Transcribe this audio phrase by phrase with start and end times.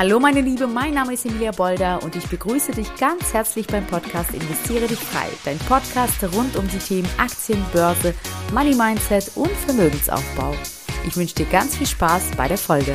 [0.00, 3.86] Hallo meine Liebe, mein Name ist Emilia Bolder und ich begrüße dich ganz herzlich beim
[3.86, 8.14] Podcast Investiere dich frei, dein Podcast rund um die Themen Aktien, Börse,
[8.50, 10.54] Money Mindset und Vermögensaufbau.
[11.06, 12.94] Ich wünsche dir ganz viel Spaß bei der Folge.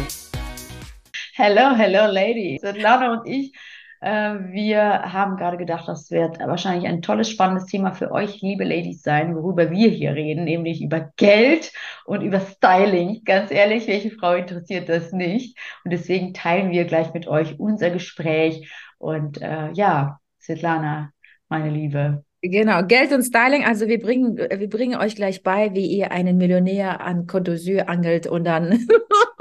[1.34, 2.62] Hello, hello Ladies.
[2.62, 3.54] Svetlana und ich
[4.02, 9.02] wir haben gerade gedacht, das wird wahrscheinlich ein tolles, spannendes Thema für euch, liebe Ladies,
[9.02, 11.71] sein, worüber wir hier reden, nämlich über Geld
[12.05, 13.21] und über Styling.
[13.26, 15.58] Ganz ehrlich, welche Frau interessiert das nicht?
[15.84, 18.71] Und deswegen teilen wir gleich mit euch unser Gespräch.
[18.98, 21.12] Und äh, ja, Svetlana,
[21.49, 23.66] meine Liebe, Genau, Geld und Styling.
[23.66, 28.27] Also wir bringen, wir bringen euch gleich bei, wie ihr einen Millionär an Côte angelt
[28.27, 28.85] und dann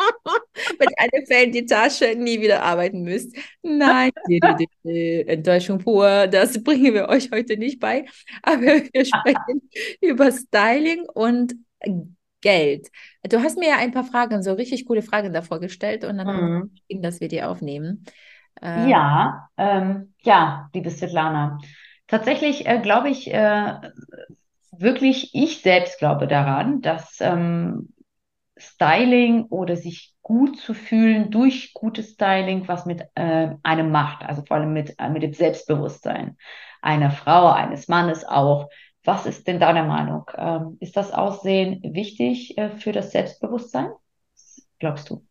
[0.78, 3.36] mit einem Fell in die Tasche nie wieder arbeiten müsst.
[3.62, 4.10] Nein,
[5.26, 8.04] Enttäuschung pur, das bringen wir euch heute nicht bei.
[8.42, 9.68] Aber wir sprechen
[10.00, 11.54] über Styling und
[12.40, 12.90] Geld.
[13.22, 16.26] Du hast mir ja ein paar Fragen, so richtig coole Fragen davor gestellt und dann
[16.26, 16.70] mhm.
[16.88, 18.04] wir dass wir die aufnehmen.
[18.60, 21.58] Ähm, ja, ähm, ja, liebe Svetlana.
[22.06, 23.74] Tatsächlich äh, glaube ich, äh,
[24.72, 27.93] wirklich, ich selbst glaube daran, dass ähm,
[28.56, 34.42] Styling oder sich gut zu fühlen durch gutes Styling was mit äh, einem macht, also
[34.46, 36.36] vor allem mit, äh, mit dem Selbstbewusstsein
[36.80, 38.68] einer Frau, eines Mannes auch.
[39.04, 40.24] Was ist denn deine Meinung?
[40.36, 43.90] Ähm, ist das Aussehen wichtig äh, für das Selbstbewusstsein?
[44.78, 45.26] Glaubst du?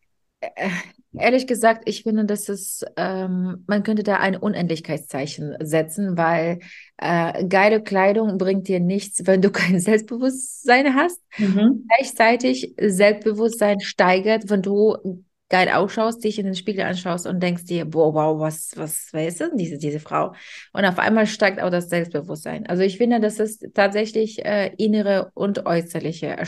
[1.17, 6.59] Ehrlich gesagt, ich finde, dass es, ähm, man könnte da ein Unendlichkeitszeichen setzen, weil
[6.97, 11.22] äh, geile Kleidung bringt dir nichts, wenn du kein Selbstbewusstsein hast.
[11.38, 11.88] Mhm.
[11.88, 17.86] Gleichzeitig Selbstbewusstsein steigert, wenn du geil ausschaust, dich in den Spiegel anschaust und denkst dir,
[17.94, 20.34] wow, wow, was, was, wer ist denn diese, diese Frau?
[20.72, 22.66] Und auf einmal steigt auch das Selbstbewusstsein.
[22.66, 26.45] Also ich finde, das ist tatsächlich äh, innere und äußerliche, äh,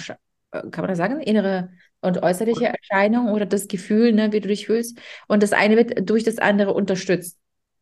[0.51, 1.19] kann man das sagen?
[1.19, 1.69] Innere
[2.05, 4.99] und äußerliche Erscheinung oder das Gefühl, ne, wie du dich fühlst.
[5.27, 7.37] Und das eine wird durch das andere unterstützt.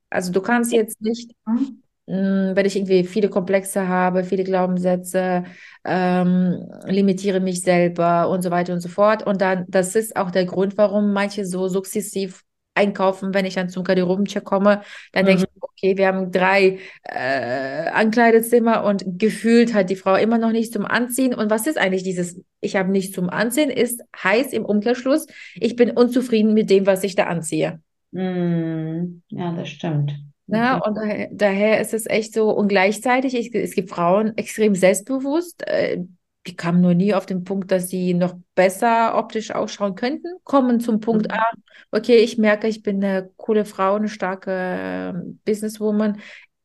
[0.09, 1.59] Also du kannst jetzt nicht, mh,
[2.07, 5.45] hm, wenn ich irgendwie viele Komplexe habe, viele Glaubenssätze,
[5.85, 9.23] ähm, limitiere mich selber und so weiter und so fort.
[9.25, 12.43] Und dann, das ist auch der Grund, warum manche so sukzessiv
[12.75, 15.27] einkaufen, wenn ich dann zum Garderobencheck komme, dann mhm.
[15.27, 20.51] denke ich, okay, wir haben drei äh, Ankleidezimmer und gefühlt hat die Frau immer noch
[20.51, 21.33] nicht zum Anziehen.
[21.33, 25.75] Und was ist eigentlich dieses, ich habe nichts zum Anziehen, ist heiß im Umkehrschluss, ich
[25.75, 27.79] bin unzufrieden mit dem, was ich da anziehe.
[28.11, 29.23] Mhm.
[29.29, 30.15] Ja, das stimmt.
[30.47, 34.75] Ja, und daher, daher, ist es echt so, und gleichzeitig, ich, es gibt Frauen extrem
[34.75, 36.03] selbstbewusst, äh,
[36.45, 40.79] die kamen nur nie auf den Punkt, dass sie noch besser optisch ausschauen könnten, kommen
[40.79, 41.37] zum Punkt mhm.
[41.37, 41.43] A,
[41.91, 45.13] okay, ich merke, ich bin eine coole Frau, eine starke äh,
[45.45, 46.19] Businesswoman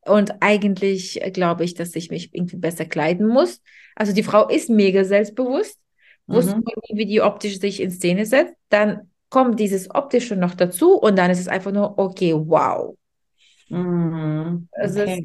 [0.05, 3.61] und eigentlich glaube ich, dass ich mich irgendwie besser kleiden muss.
[3.95, 5.79] Also die Frau ist mega selbstbewusst,
[6.27, 6.33] mhm.
[6.33, 6.61] wusste
[6.93, 11.31] wie die optisch sich in Szene setzt, dann kommt dieses Optische noch dazu und dann
[11.31, 12.95] ist es einfach nur, okay, wow.
[13.69, 14.67] Mhm.
[14.71, 14.81] Okay.
[14.81, 15.19] Also es,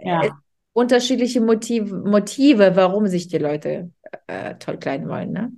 [0.00, 0.22] ja.
[0.22, 0.32] es
[0.76, 3.90] unterschiedliche Motive, Motive, warum sich die Leute
[4.26, 5.52] äh, toll kleiden wollen, ne?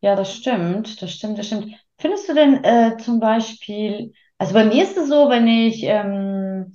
[0.00, 1.74] Ja, das stimmt, das stimmt, das stimmt.
[1.98, 6.72] Findest du denn äh, zum Beispiel, also bei mir ist es so, wenn ich, ähm,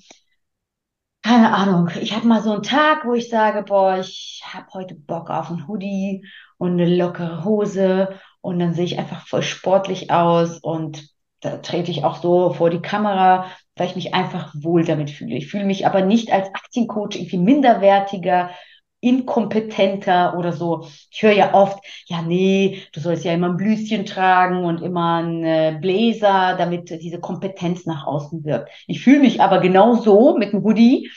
[1.22, 4.96] keine Ahnung, ich habe mal so einen Tag, wo ich sage, boah, ich habe heute
[4.96, 6.26] Bock auf einen Hoodie
[6.58, 11.10] und eine lockere Hose und dann sehe ich einfach voll sportlich aus und
[11.42, 13.46] da trete ich auch so vor die Kamera,
[13.80, 15.36] weil ich mich einfach wohl damit fühle.
[15.36, 18.52] Ich fühle mich aber nicht als Aktiencoach irgendwie minderwertiger,
[19.00, 20.88] inkompetenter oder so.
[21.12, 25.22] Ich höre ja oft, ja, nee, du sollst ja immer ein Blüschen tragen und immer
[25.22, 28.72] ein äh, Bläser, damit diese Kompetenz nach außen wirkt.
[28.88, 31.12] Ich fühle mich aber genau so mit einem Hoodie.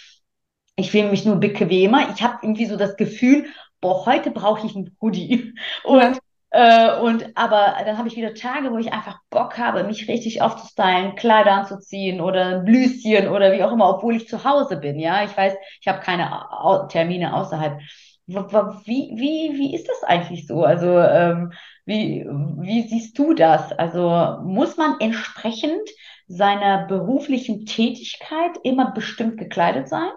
[0.76, 2.08] Ich fühle mich nur bequemer.
[2.14, 3.46] Ich habe irgendwie so das Gefühl,
[3.80, 5.54] boah, heute brauche ich einen Hoodie.
[5.84, 6.18] Und
[6.50, 10.42] äh, und aber dann habe ich wieder Tage, wo ich einfach Bock habe, mich richtig
[10.42, 14.98] aufzustylen, Kleider anzuziehen oder ein Blüschen oder wie auch immer, obwohl ich zu Hause bin.
[14.98, 17.80] Ja, ich weiß, ich habe keine Au Termine außerhalb.
[18.26, 20.62] Wie, wie, wie ist das eigentlich so?
[20.62, 21.52] Also, ähm,
[21.84, 22.24] wie,
[22.58, 23.72] wie siehst du das?
[23.72, 25.88] Also, muss man entsprechend
[26.28, 30.10] seiner beruflichen Tätigkeit immer bestimmt gekleidet sein?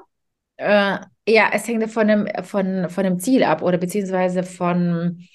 [0.57, 5.27] Äh, ja, es hängt von dem, von, von dem Ziel ab oder beziehungsweise von,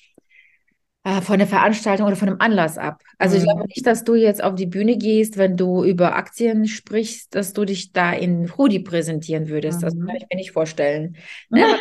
[1.22, 3.02] von der Veranstaltung oder von einem Anlass ab.
[3.18, 3.40] Also mhm.
[3.40, 7.34] ich glaube nicht, dass du jetzt auf die Bühne gehst, wenn du über Aktien sprichst,
[7.34, 9.80] dass du dich da in Hoodie präsentieren würdest.
[9.80, 9.84] Mhm.
[9.84, 11.16] Das kann ich mir nicht vorstellen.
[11.50, 11.78] Ne?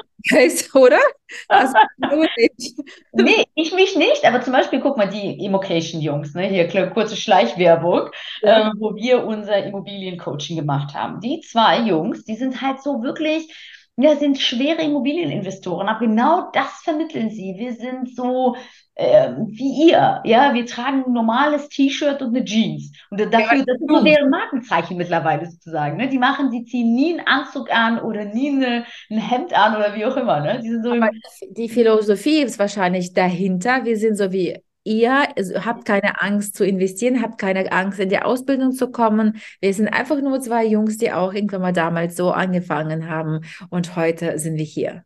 [0.73, 0.99] oder?
[1.47, 1.73] Also,
[3.13, 6.47] nee, ich mich nicht, aber zum Beispiel, guck mal, die Immocation-Jungs, ne?
[6.47, 8.09] hier kurze Schleichwerbung,
[8.41, 8.69] ja.
[8.69, 11.19] äh, wo wir unser Immobiliencoaching gemacht haben.
[11.19, 13.53] Die zwei Jungs, die sind halt so wirklich
[13.97, 17.55] ja, sind schwere Immobilieninvestoren, aber genau das vermitteln sie.
[17.57, 18.55] Wir sind so
[18.97, 22.91] äh, wie ihr, ja, wir tragen ein normales T-Shirt und eine Jeans.
[23.11, 25.97] Und dafür, das ist so deren Markenzeichen mittlerweile sozusagen.
[25.97, 26.07] Ne?
[26.09, 29.95] Die machen, die ziehen nie einen Anzug an oder nie eine, ein Hemd an oder
[29.95, 30.39] wie auch immer.
[30.39, 30.61] Ne?
[30.63, 30.95] Die, sind so
[31.51, 33.85] die Philosophie ist wahrscheinlich dahinter.
[33.85, 35.27] Wir sind so wie ihr
[35.63, 39.37] habt keine Angst zu investieren, habt keine Angst in die Ausbildung zu kommen.
[39.59, 43.95] Wir sind einfach nur zwei Jungs, die auch irgendwann mal damals so angefangen haben und
[43.95, 45.03] heute sind wir hier.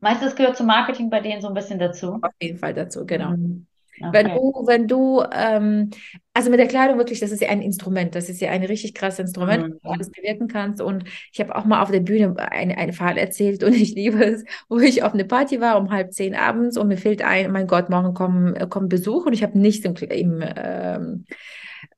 [0.00, 2.18] Meinst du, das gehört zum Marketing bei denen so ein bisschen dazu?
[2.22, 3.30] Auf jeden Fall dazu, genau.
[3.30, 3.66] Mhm.
[4.02, 4.12] Okay.
[4.12, 5.90] Wenn du, wenn du, ähm,
[6.32, 8.94] also mit der Kleidung wirklich, das ist ja ein Instrument, das ist ja ein richtig
[8.94, 9.72] krasses Instrument, mhm.
[9.74, 10.80] wo du alles bewirken kannst.
[10.80, 14.24] Und ich habe auch mal auf der Bühne eine, eine Fall erzählt und ich liebe
[14.24, 17.52] es, wo ich auf eine Party war um halb zehn abends und mir fehlt ein,
[17.52, 21.26] mein Gott, morgen kommen, kommen Besuch und ich habe nichts im, im ähm,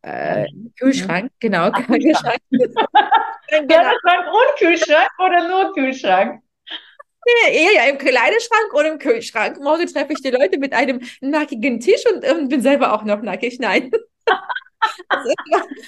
[0.02, 0.46] äh,
[0.80, 1.70] Kühlschrank, genau.
[1.72, 2.38] Ach, Kühlschrank.
[2.50, 2.66] genau.
[3.48, 6.42] Kühlschrank und Kühlschrank oder nur Kühlschrank?
[7.50, 9.60] Eher im Kleiderschrank oder im Kühlschrank.
[9.60, 13.22] Morgen treffe ich die Leute mit einem nackigen Tisch und ähm, bin selber auch noch
[13.22, 13.58] nackig.
[13.60, 13.90] Nein.
[15.08, 15.32] also,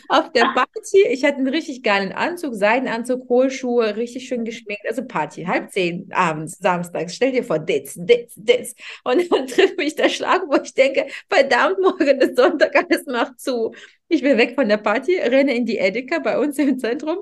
[0.08, 4.84] auf der Party, ich hatte einen richtig geilen Anzug, Seidenanzug, Hohlschuhe, richtig schön geschminkt.
[4.86, 7.14] Also Party, halb zehn abends, samstags.
[7.14, 8.74] Stell dir vor, das, das, das.
[9.02, 13.40] Und dann trifft mich der Schlag, wo ich denke, verdammt, morgen ist Sonntag, alles macht
[13.40, 13.72] zu.
[14.14, 17.18] Ich bin weg von der Party, renne in die Edeka bei uns im Zentrum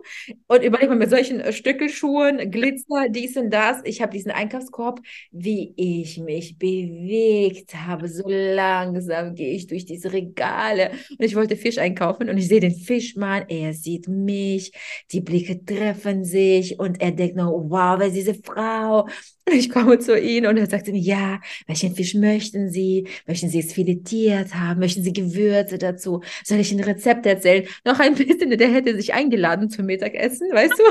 [0.47, 3.81] und überlege mal mit solchen äh, Stöckelschuhen, Glitzer, dies und das.
[3.85, 5.01] Ich habe diesen Einkaufskorb,
[5.31, 8.09] wie ich mich bewegt habe.
[8.09, 12.61] So langsam gehe ich durch diese Regale und ich wollte Fisch einkaufen und ich sehe
[12.61, 14.73] den Fischmann, er sieht mich,
[15.13, 19.09] die Blicke treffen sich und er denkt noch, wow, wer ist diese Frau?
[19.51, 23.09] Ich komme zu ihm und er sagt mir, ja, welchen Fisch möchten Sie?
[23.27, 24.81] Möchten Sie es filetiert haben?
[24.81, 26.23] Möchten Sie Gewürze dazu?
[26.45, 27.67] Soll ich ein Rezept erzählen?
[27.85, 30.85] Noch ein bisschen, der hätte sich eingeladen zum Mittagessen, weißt du?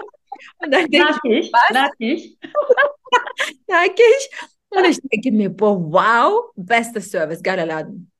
[0.59, 1.89] Und dann denke ich, ich, was?
[1.97, 2.37] ich.
[3.67, 4.29] ich.
[4.69, 8.11] Und ich denke mir, boah, wow, bester Service, geiler Laden.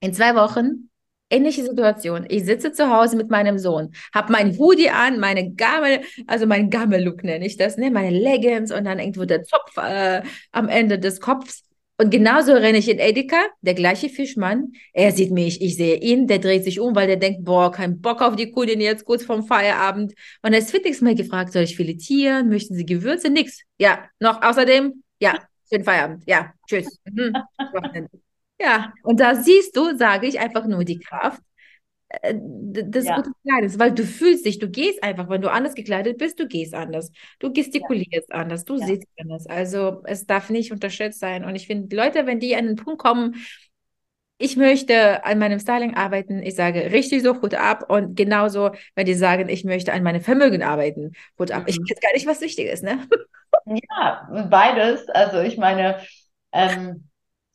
[0.00, 0.89] In zwei Wochen
[1.30, 2.26] ähnliche Situation.
[2.28, 6.70] Ich sitze zu Hause mit meinem Sohn, habe mein Hoodie an, meine Gammel, also mein
[6.70, 7.90] Gammel-Look nenne ich das, ne?
[7.90, 10.22] meine Leggings und dann irgendwo der Zopf äh,
[10.52, 11.64] am Ende des Kopfs.
[12.00, 14.72] Und genauso renne ich in Edeka, der gleiche Fischmann.
[14.94, 18.00] Er sieht mich, ich sehe ihn, der dreht sich um, weil der denkt, boah, kein
[18.00, 20.14] Bock auf die Kundin jetzt kurz vorm Feierabend.
[20.40, 22.48] Und er ist fittigst mal gefragt, soll ich filetieren?
[22.48, 23.28] Möchten Sie Gewürze?
[23.28, 23.60] Nix.
[23.78, 26.22] Ja, noch außerdem, ja, schönen Feierabend.
[26.26, 26.98] Ja, tschüss.
[27.04, 27.34] Mhm.
[28.60, 31.40] Ja, und da siehst du, sage ich, einfach nur die Kraft
[32.08, 33.16] äh, des ja.
[33.16, 36.46] guten Kleides, weil du fühlst dich, du gehst einfach, wenn du anders gekleidet bist, du
[36.46, 38.36] gehst anders, du gestikulierst ja.
[38.36, 38.86] anders, du ja.
[38.86, 39.46] siehst anders.
[39.46, 41.44] Also es darf nicht unterschätzt sein.
[41.44, 43.36] Und ich finde, Leute, wenn die an den Punkt kommen,
[44.36, 47.90] ich möchte an meinem Styling arbeiten, ich sage richtig so, Hut ab.
[47.90, 51.62] Und genauso, wenn die sagen, ich möchte an meinem Vermögen arbeiten, Hut ab.
[51.62, 51.68] Mhm.
[51.68, 53.06] Ich weiß gar nicht, was wichtig ist, ne?
[53.66, 55.08] Ja, beides.
[55.10, 55.98] Also ich meine,
[56.52, 57.09] ähm,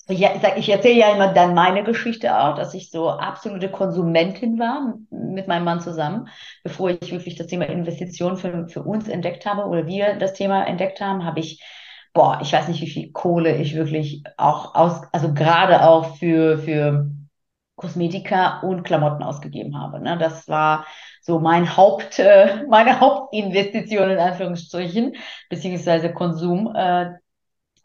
[0.08, 0.22] ich,
[0.58, 5.48] ich erzähle ja immer dann meine Geschichte auch, dass ich so absolute Konsumentin war mit
[5.48, 6.28] meinem Mann zusammen,
[6.64, 10.66] bevor ich wirklich das Thema Investition für, für uns entdeckt habe oder wir das Thema
[10.68, 11.64] entdeckt haben, habe ich,
[12.14, 16.60] boah, ich weiß nicht, wie viel Kohle ich wirklich auch aus, also gerade auch für,
[16.60, 17.10] für
[17.76, 20.00] Kosmetika und Klamotten ausgegeben habe.
[20.00, 20.18] Ne?
[20.20, 20.86] Das war
[21.22, 25.16] so mein Haupt, äh, meine Hauptinvestition in Anführungsstrichen,
[25.50, 26.74] beziehungsweise Konsum.
[26.76, 27.14] Äh,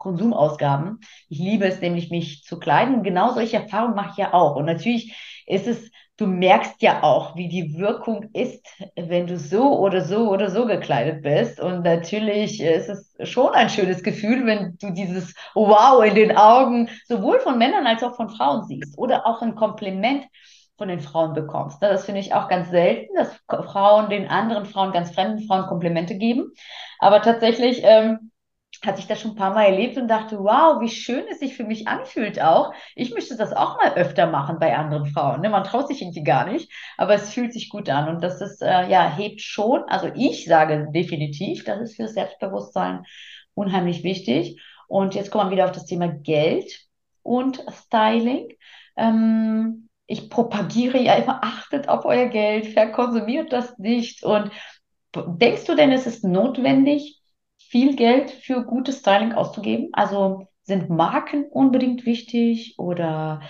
[0.01, 0.99] Konsumausgaben.
[1.29, 3.03] Ich liebe es nämlich, mich zu kleiden.
[3.03, 4.55] genau solche Erfahrungen mache ich ja auch.
[4.55, 5.15] Und natürlich
[5.45, 8.65] ist es, du merkst ja auch, wie die Wirkung ist,
[8.95, 11.59] wenn du so oder so oder so gekleidet bist.
[11.59, 16.89] Und natürlich ist es schon ein schönes Gefühl, wenn du dieses Wow in den Augen
[17.07, 20.25] sowohl von Männern als auch von Frauen siehst oder auch ein Kompliment
[20.79, 21.77] von den Frauen bekommst.
[21.83, 26.15] Das finde ich auch ganz selten, dass Frauen den anderen Frauen, ganz fremden Frauen Komplimente
[26.15, 26.51] geben.
[26.97, 28.30] Aber tatsächlich ähm,
[28.85, 31.55] hatte ich das schon ein paar Mal erlebt und dachte, wow, wie schön es sich
[31.55, 32.73] für mich anfühlt auch.
[32.95, 35.41] Ich möchte das auch mal öfter machen bei anderen Frauen.
[35.41, 35.49] Ne?
[35.49, 38.61] Man traut sich irgendwie gar nicht, aber es fühlt sich gut an und das ist,
[38.61, 39.83] äh, ja, hebt schon.
[39.83, 43.05] Also ich sage definitiv, das ist für Selbstbewusstsein
[43.53, 44.59] unheimlich wichtig.
[44.87, 46.81] Und jetzt kommen wir wieder auf das Thema Geld
[47.21, 48.49] und Styling.
[48.97, 54.23] Ähm, ich propagiere ja immer, achtet auf euer Geld, verkonsumiert das nicht.
[54.23, 54.51] Und
[55.15, 57.20] denkst du denn, es ist notwendig,
[57.71, 59.89] viel Geld für gutes Styling auszugeben?
[59.93, 63.41] Also sind Marken unbedingt wichtig oder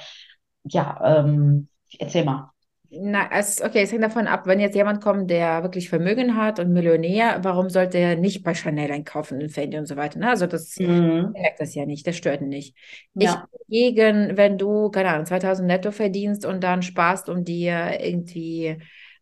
[0.63, 2.51] ja, ähm, erzähl mal.
[2.93, 6.59] Na, es, okay, es hängt davon ab, wenn jetzt jemand kommt, der wirklich Vermögen hat
[6.59, 10.19] und Millionär, warum sollte er nicht bei Chanel einkaufen und Fendi und so weiter?
[10.19, 10.29] Ne?
[10.29, 11.31] Also das mhm.
[11.31, 12.75] merkt das ja nicht, das stört ihn nicht.
[13.13, 13.47] Ja.
[13.49, 18.77] Ich dagegen, wenn du, keine Ahnung, 2000 netto verdienst und dann sparst, um dir irgendwie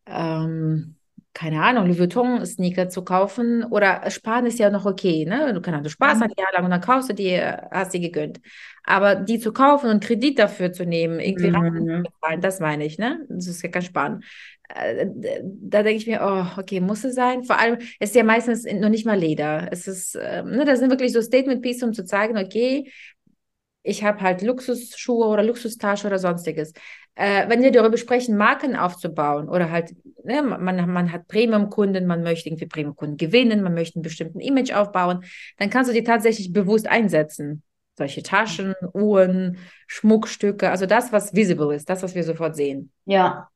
[0.07, 0.95] ähm,
[1.39, 5.53] keine Ahnung, Louis Vuitton-Sneaker zu kaufen oder sparen ist ja noch okay, ne?
[5.53, 6.23] Du kannst du Spaß Mhm.
[6.23, 8.41] ein Jahr lang und dann kaufst du die, hast die gegönnt.
[8.83, 12.11] Aber die zu kaufen und Kredit dafür zu nehmen, irgendwie Mhm.
[12.21, 13.25] bezahlen, das meine ich, ne?
[13.29, 14.23] Das ist ja kein Sparen.
[14.67, 15.07] Äh,
[15.43, 17.43] Da denke ich mir, oh, okay, muss es sein?
[17.43, 19.69] Vor allem, es ist ja meistens noch nicht mal Leder.
[19.71, 22.91] Es ist, ähm, ne, das sind wirklich so Statement-Pieces, um zu zeigen, okay,
[23.83, 26.73] ich habe halt Luxusschuhe oder Luxustasche oder sonstiges.
[27.19, 32.23] Äh, wenn wir darüber sprechen, Marken aufzubauen oder halt, ne, man, man hat Premium-Kunden, man
[32.23, 35.25] möchte irgendwie Premium-Kunden gewinnen, man möchte einen bestimmten Image aufbauen,
[35.57, 37.61] dann kannst du die tatsächlich bewusst einsetzen.
[37.97, 39.57] Solche Taschen, Uhren,
[39.87, 42.89] Schmuckstücke, also das, was visible ist, das, was wir sofort sehen.
[43.03, 43.49] Ja,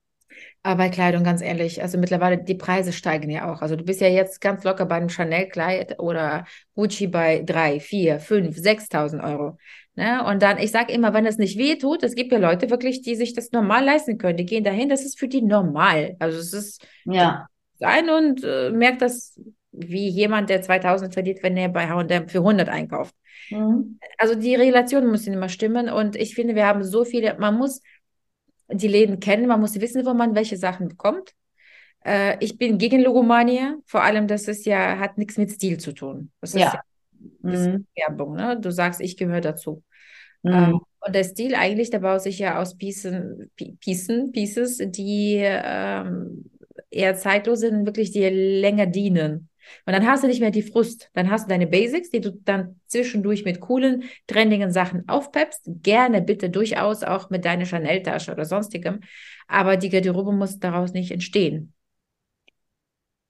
[0.66, 3.62] Aber Kleidung, ganz ehrlich, also mittlerweile, die Preise steigen ja auch.
[3.62, 8.20] Also du bist ja jetzt ganz locker bei einem Chanel-Kleid oder Gucci bei 3, 4,
[8.22, 9.58] 5, 6.000 Euro.
[9.96, 10.24] Ne?
[10.26, 13.02] Und dann, ich sage immer, wenn es nicht weh tut, es gibt ja Leute wirklich,
[13.02, 14.38] die sich das normal leisten können.
[14.38, 16.16] Die gehen dahin, das ist für die normal.
[16.20, 17.46] Also es ist ja.
[17.82, 19.38] ein und äh, merkt das
[19.74, 23.14] wie jemand, der 2000 verdient, wenn er bei H&M für 100 einkauft.
[23.50, 24.00] Mhm.
[24.18, 27.82] Also die Relation muss immer stimmen und ich finde, wir haben so viele, man muss
[28.76, 31.34] die Läden kennen, man muss wissen, wo man welche Sachen bekommt.
[32.06, 35.94] Äh, ich bin gegen Logomania, vor allem, das ist ja, hat nichts mit Stil zu
[35.94, 36.32] tun.
[36.42, 36.74] Das ist Ja.
[36.74, 36.82] ja
[37.48, 37.86] ist Mhm.
[37.96, 38.60] Werbung, ne?
[38.60, 39.84] Du sagst, ich gehöre dazu.
[40.44, 40.80] Mhm.
[40.80, 45.38] Ähm, und der Stil eigentlich, der baut sich ja aus Piecen, Pi- Piecen, Pieces, die
[45.42, 46.50] ähm,
[46.92, 49.50] eher zeitlos sind und wirklich dir länger dienen.
[49.86, 51.10] Und dann hast du nicht mehr die Frust.
[51.14, 55.62] Dann hast du deine Basics, die du dann zwischendurch mit coolen, trendigen Sachen aufpeppst.
[55.66, 59.02] Gerne bitte durchaus auch mit deiner Chanel-Tasche oder sonstigem.
[59.48, 61.74] Aber die Garderobe muss daraus nicht entstehen.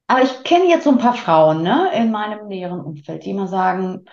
[0.07, 3.47] Aber ich kenne jetzt so ein paar Frauen, ne, in meinem näheren Umfeld, die immer
[3.47, 4.05] sagen,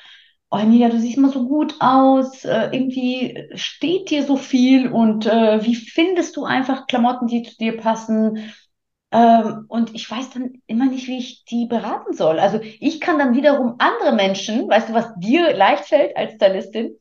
[0.51, 5.27] oh Emilia, du siehst immer so gut aus, äh, irgendwie steht dir so viel und
[5.27, 8.53] äh, wie findest du einfach Klamotten, die zu dir passen?
[9.13, 12.39] Ähm, und ich weiß dann immer nicht, wie ich die beraten soll.
[12.39, 16.97] Also ich kann dann wiederum andere Menschen, weißt du, was dir leicht fällt als Stylistin,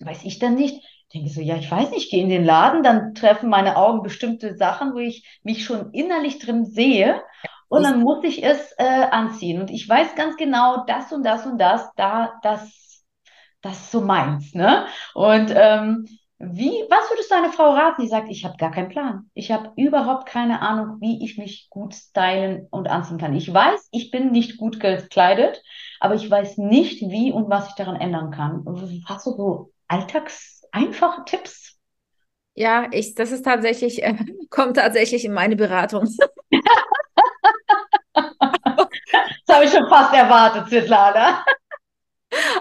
[0.00, 0.76] weiß ich dann nicht.
[0.76, 3.76] Ich denke so, ja, ich weiß nicht, ich gehe in den Laden, dann treffen meine
[3.76, 7.20] Augen bestimmte Sachen, wo ich mich schon innerlich drin sehe.
[7.68, 9.60] Und dann muss ich es äh, anziehen.
[9.60, 13.04] Und ich weiß ganz genau, das und das und das, da, das,
[13.60, 14.86] das ist so meins, ne?
[15.14, 16.06] Und ähm,
[16.42, 19.30] wie, was würdest du einer Frau raten, die sagt, ich habe gar keinen Plan.
[19.34, 23.36] Ich habe überhaupt keine Ahnung, wie ich mich gut stylen und anziehen kann.
[23.36, 25.62] Ich weiß, ich bin nicht gut gekleidet,
[26.00, 28.64] aber ich weiß nicht, wie und was ich daran ändern kann.
[29.04, 31.78] Hast du so alltagseinfache Tipps?
[32.54, 34.14] Ja, ich, das ist tatsächlich, äh,
[34.50, 36.08] kommt tatsächlich in meine Beratung.
[39.46, 41.44] Das habe ich schon fast erwartet, Svetlana.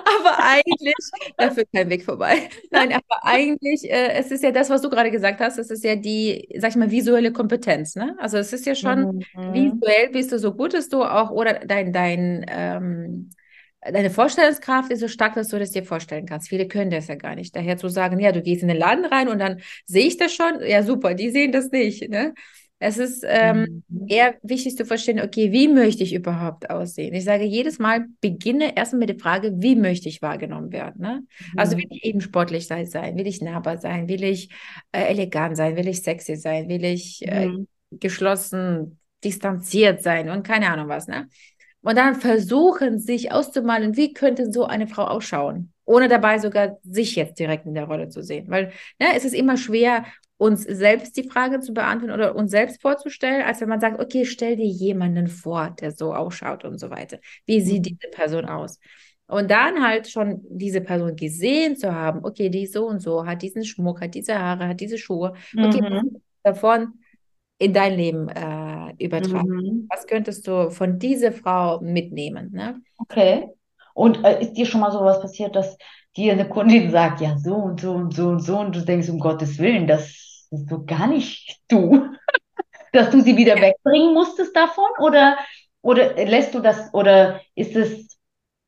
[0.06, 0.96] Aber eigentlich,
[1.38, 2.50] da führt kein Weg vorbei.
[2.72, 5.84] Nein, aber eigentlich, äh, es ist ja das, was du gerade gesagt hast, es ist
[5.84, 8.16] ja die, sag ich mal, visuelle Kompetenz, ne?
[8.20, 9.82] Also es ist ja schon, Mhm.
[9.82, 13.30] visuell bist du so gut, dass du auch, oder dein, dein, ähm,
[13.82, 16.50] deine Vorstellungskraft ist so stark, dass du das dir vorstellen kannst.
[16.50, 17.56] Viele können das ja gar nicht.
[17.56, 20.34] Daher zu sagen, ja, du gehst in den Laden rein und dann sehe ich das
[20.34, 22.34] schon, ja, super, die sehen das nicht, ne?
[22.80, 24.08] Es ist ähm, Mhm.
[24.08, 27.14] eher wichtig zu verstehen, okay, wie möchte ich überhaupt aussehen?
[27.14, 31.02] Ich sage jedes Mal, beginne erstmal mit der Frage, wie möchte ich wahrgenommen werden?
[31.02, 31.24] Ne?
[31.56, 31.90] Also will Mhm.
[31.90, 33.18] ich eben sportlich sein, sein?
[33.18, 34.08] Will ich nahbar sein?
[34.08, 34.50] Will ich
[34.92, 35.76] äh, elegant sein?
[35.76, 36.70] Will ich sexy sein?
[36.70, 37.66] Will ich äh, Mhm.
[37.92, 41.28] geschlossen, distanziert sein und keine Ahnung was, ne?
[41.82, 47.16] Und dann versuchen, sich auszumalen, wie könnte so eine Frau ausschauen, ohne dabei sogar sich
[47.16, 48.50] jetzt direkt in der Rolle zu sehen.
[48.50, 48.68] Weil
[49.00, 50.06] ne, es ist immer schwer,
[50.40, 54.26] uns selbst die Frage zu beantworten oder uns selbst vorzustellen, als wenn man sagt, okay,
[54.26, 57.20] stell dir jemanden vor, der so ausschaut und so weiter.
[57.48, 57.88] Wie sieht Mhm.
[57.88, 58.80] diese Person aus?
[59.28, 63.26] Und dann halt schon diese Person gesehen zu haben, okay, die ist so und so,
[63.28, 65.34] hat diesen Schmuck, hat diese Haare, hat diese Schuhe.
[65.62, 66.20] Okay, Mhm.
[66.44, 66.94] davon
[67.60, 69.46] in dein Leben äh, übertragen?
[69.56, 69.90] Mhm.
[69.90, 72.52] Was könntest du von dieser Frau mitnehmen?
[72.54, 72.82] Ne?
[72.98, 73.50] Okay.
[73.94, 75.78] Und äh, ist dir schon mal sowas passiert, dass
[76.16, 79.10] dir eine Kundin sagt, ja, so und so und so und so, und du denkst,
[79.10, 82.08] um Gottes Willen, das ist so gar nicht du,
[82.94, 84.90] dass du sie wieder wegbringen musstest davon?
[85.00, 85.38] Oder,
[85.82, 88.18] oder lässt du das, oder ist es,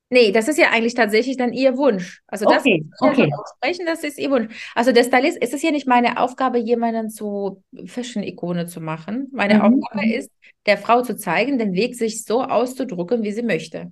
[0.10, 2.22] Nee, das ist ja eigentlich tatsächlich dann ihr Wunsch.
[2.28, 3.30] Also das okay, okay.
[3.40, 4.54] aussprechen, das ist ihr Wunsch.
[4.76, 9.30] Also der Stylist, es ist ja nicht meine Aufgabe, jemanden zu Fashion-Ikone zu machen.
[9.32, 9.64] Meine Mhm.
[9.64, 10.14] Aufgabe Mhm.
[10.14, 10.30] ist,
[10.66, 13.92] der Frau zu zeigen, den Weg sich so auszudrücken, wie sie möchte.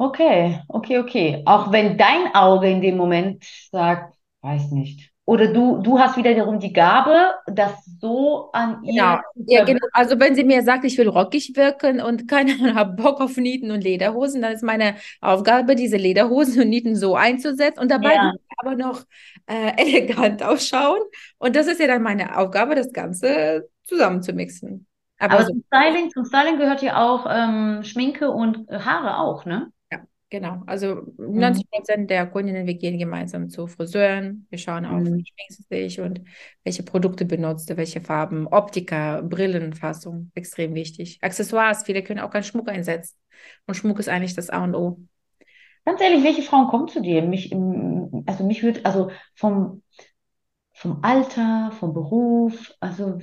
[0.00, 1.42] Okay, okay, okay.
[1.46, 5.07] Auch wenn dein Auge in dem Moment sagt, weiß nicht.
[5.28, 9.16] Oder du, du hast wiederum die Gabe, das so an Genau.
[9.16, 9.86] ihr zu Ja, genau.
[9.92, 13.36] Also wenn sie mir sagt, ich will rockig wirken und keine Ahnung, habe Bock auf
[13.36, 18.14] Nieten und Lederhosen, dann ist meine Aufgabe, diese Lederhosen und Nieten so einzusetzen und dabei
[18.14, 18.32] Ja.
[18.58, 19.04] aber noch
[19.46, 21.00] äh, elegant ausschauen.
[21.38, 24.86] Und das ist ja dann meine Aufgabe, das Ganze zusammenzumixen.
[25.18, 29.44] Aber, Aber so, zum Styling, zum Styling gehört ja auch ähm, Schminke und Haare auch,
[29.44, 29.72] ne?
[30.30, 30.62] Genau.
[30.66, 31.02] Also
[31.34, 31.34] Mhm.
[31.34, 34.46] 90 Prozent der Kundinnen, wir gehen gemeinsam zu Friseuren.
[34.50, 35.16] Wir schauen auf, Mhm.
[35.16, 36.22] wie schminkst du dich und
[36.64, 41.18] welche Produkte benutzt du, welche Farben, Optika, Brillenfassung, extrem wichtig.
[41.22, 43.16] Accessoires, viele können auch keinen Schmuck einsetzen.
[43.66, 44.98] Und Schmuck ist eigentlich das A und O.
[45.84, 47.22] Ganz ehrlich, welche Frauen kommen zu dir?
[47.22, 47.52] Mich,
[48.26, 49.82] also mich würde, also vom,
[50.72, 53.18] vom Alter, vom Beruf, also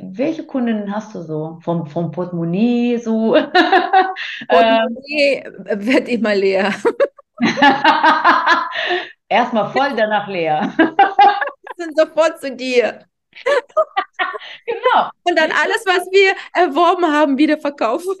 [0.00, 1.58] welche Kundinnen hast du so?
[1.62, 3.32] Vom, vom Portemonnaie so?
[4.48, 6.74] Portemonnaie wird immer leer.
[9.28, 10.72] Erstmal voll, danach leer.
[11.76, 13.04] sind sofort zu dir.
[14.64, 15.10] Genau.
[15.24, 18.14] Und dann alles, was wir erworben haben, wieder verkaufen.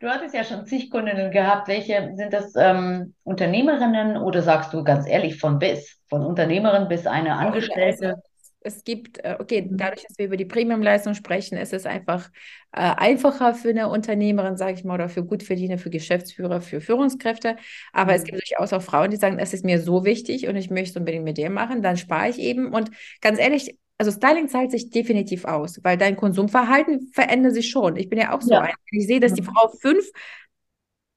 [0.00, 1.68] Du hattest ja schon zig Kundinnen gehabt.
[1.68, 5.98] Welche sind das ähm, Unternehmerinnen oder sagst du ganz ehrlich von bis?
[6.08, 8.22] Von Unternehmerin bis eine Angestellte?
[8.62, 9.76] Es gibt, äh, okay, Mhm.
[9.76, 12.30] dadurch, dass wir über die Premium-Leistung sprechen, ist es einfach
[12.72, 17.56] äh, einfacher für eine Unternehmerin, sage ich mal, oder für Gutverdiener, für Geschäftsführer, für Führungskräfte.
[17.92, 18.24] Aber es Mhm.
[18.24, 20.96] gibt durchaus auch Frauen, die sagen, es ist mir so wichtig und ich möchte es
[20.96, 22.72] unbedingt mit dir machen, dann spare ich eben.
[22.74, 22.90] Und
[23.22, 27.96] ganz ehrlich, also Styling zahlt sich definitiv aus, weil dein Konsumverhalten verändert sich schon.
[27.96, 28.60] Ich bin ja auch so Ja.
[28.60, 28.74] ein.
[28.90, 29.42] Ich sehe, dass die Mhm.
[29.42, 30.04] Frau fünf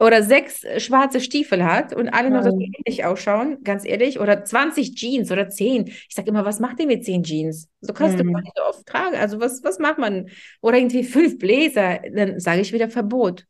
[0.04, 2.62] oder sechs äh, schwarze Stiefel hat und alle noch so Mhm.
[2.78, 5.88] ähnlich ausschauen, ganz ehrlich, oder 20 Jeans oder 10.
[5.88, 7.70] Ich sage immer, was macht ihr mit 10 Jeans?
[7.82, 8.34] So kannst du Mhm.
[8.34, 9.16] gar nicht so oft tragen.
[9.16, 10.30] Also was, was macht man?
[10.62, 13.46] Oder irgendwie fünf Bläser, dann sage ich wieder Verbot.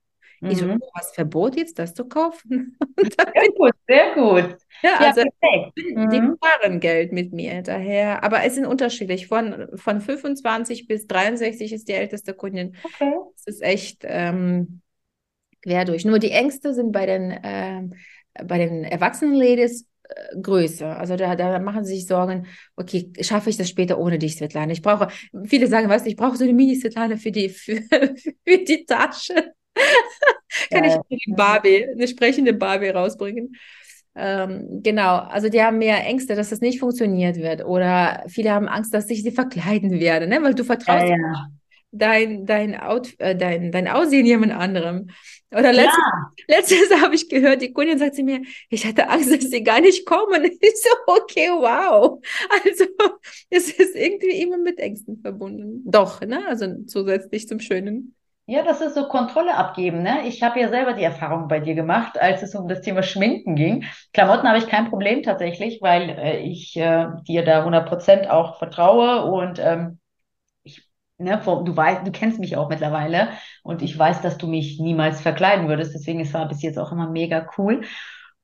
[0.46, 0.82] Ich so, Mhm.
[0.82, 2.78] oh, was Verbot jetzt, das zu kaufen?
[3.34, 4.58] Sehr gut, sehr gut.
[4.84, 5.24] ja, Ja, also
[5.76, 6.36] die Mhm.
[6.38, 8.24] sparen Geld mit mir daher.
[8.24, 9.28] Aber es sind unterschiedlich.
[9.28, 12.76] Von, von 25 bis 63 ist die älteste Kundin.
[12.86, 13.14] Okay.
[13.36, 14.82] Es ist echt ähm,
[15.64, 16.06] quer durch.
[16.06, 17.94] Nur die Ängste sind bei den, ähm,
[18.46, 20.98] bei den erwachsenen Ladies äh, größer.
[21.00, 24.72] Also da, da machen sie sich Sorgen, okay, schaffe ich das später ohne dich, Svetlana?
[24.74, 25.10] Ich brauche,
[25.46, 27.82] viele sagen, weißt du, ich brauche so eine Mini-Svetlana für die, für,
[28.46, 29.54] für die Tasche.
[30.72, 31.04] Kann ich Geil.
[31.10, 33.56] eine Barbie, eine sprechende Barbie rausbringen?
[34.16, 37.66] Ähm, genau, also die haben mehr Ängste, dass das nicht funktioniert wird.
[37.66, 40.42] Oder viele haben Angst, dass ich sie verkleiden werde, ne?
[40.44, 41.54] Weil du Ja, vertraust ja.
[41.94, 45.10] Dein, dein, Out, äh, dein, dein Aussehen jemand anderem.
[45.52, 46.04] Oder letztes,
[46.48, 49.80] letztes habe ich gehört, die Kundin sagt zu mir, ich hatte Angst, dass sie gar
[49.80, 50.44] nicht kommen.
[50.64, 52.20] Ich so, okay, wow.
[52.50, 52.86] Also
[53.50, 55.84] es ist irgendwie immer mit Ängsten verbunden.
[55.86, 56.46] Doch, ne?
[56.48, 58.16] Also zusätzlich zum Schönen.
[58.46, 60.28] Ja, das ist so Kontrolle abgeben, ne?
[60.28, 63.56] Ich habe ja selber die Erfahrung bei dir gemacht, als es um das Thema Schminken
[63.56, 63.86] ging.
[64.12, 69.26] Klamotten habe ich kein Problem tatsächlich, weil äh, ich äh, dir da 100% auch vertraue
[69.32, 70.00] und ähm,
[71.24, 73.30] ne, du weißt, du kennst mich auch mittlerweile
[73.64, 75.94] und ich weiß, dass du mich niemals verkleiden würdest.
[75.94, 77.82] Deswegen es war bis jetzt auch immer mega cool.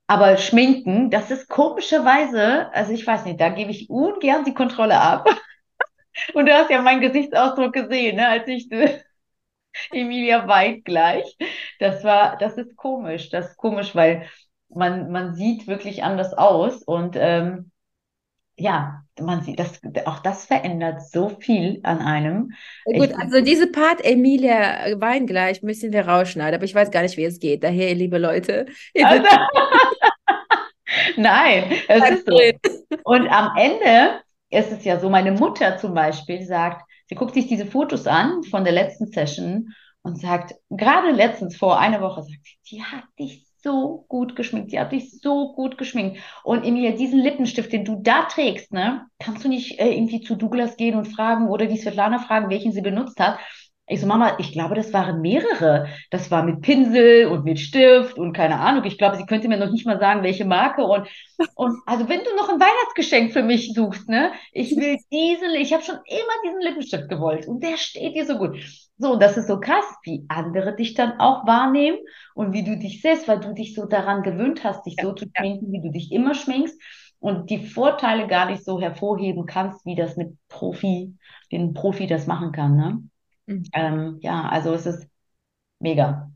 [0.07, 4.99] Aber Schminken, das ist komischerweise, also ich weiß nicht, da gebe ich ungern die Kontrolle
[4.99, 5.27] ab.
[6.33, 8.67] Und du hast ja meinen Gesichtsausdruck gesehen, ne, als ich
[9.91, 11.37] Emilia Weid gleich.
[11.79, 13.29] Das war, das ist komisch.
[13.29, 14.27] Das ist komisch, weil
[14.69, 17.71] man, man sieht wirklich anders aus und ähm,
[18.59, 22.51] ja, man sieht, das, auch das verändert so viel an einem.
[22.85, 27.17] Gut, Ich, also diese Part Emilia Weingleich müssen wir rausschneiden, aber ich weiß gar nicht,
[27.17, 27.63] wie es geht.
[27.63, 28.65] Daher, liebe Leute,
[29.03, 29.23] also,
[31.17, 32.37] nein, es ist so.
[32.37, 32.59] drin.
[33.03, 37.47] Und am Ende ist es ja so, meine Mutter zum Beispiel sagt, sie guckt sich
[37.47, 42.39] diese Fotos an von der letzten Session und sagt, gerade letztens vor einer Woche, sagt
[42.43, 46.19] sie, die hat dich so gut geschminkt, die hat dich so gut geschminkt.
[46.43, 50.35] Und Emilia, diesen Lippenstift, den du da trägst, ne, kannst du nicht äh, irgendwie zu
[50.35, 53.39] Douglas gehen und fragen oder die Svetlana fragen, welchen sie benutzt hat?
[53.89, 55.87] Ich so, Mama, ich glaube, das waren mehrere.
[56.11, 58.83] Das war mit Pinsel und mit Stift und keine Ahnung.
[58.85, 60.83] Ich glaube, sie könnte mir noch nicht mal sagen, welche Marke.
[60.83, 61.07] Und,
[61.55, 65.73] und also wenn du noch ein Weihnachtsgeschenk für mich suchst, ne, ich will diesen, ich
[65.73, 68.57] habe schon immer diesen Lippenstift gewollt und der steht dir so gut.
[68.99, 71.97] So, und das ist so krass, wie andere dich dann auch wahrnehmen
[72.35, 75.25] und wie du dich siehst, weil du dich so daran gewöhnt hast, dich so zu
[75.25, 75.31] Ja.
[75.41, 76.79] schminken, wie du dich immer schminkst
[77.19, 81.17] und die Vorteile gar nicht so hervorheben kannst, wie das mit Profi,
[81.51, 83.03] den Profi das machen kann, ne?
[83.49, 83.73] Mhm.
[83.73, 85.07] Ähm, ja, also es ist
[85.79, 86.31] mega.